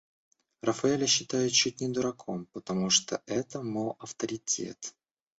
[0.63, 4.95] Рафаэля считают чуть не дураком, потому что это, мол, авторитет.